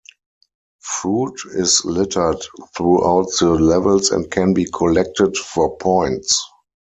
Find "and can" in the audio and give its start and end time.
4.09-4.51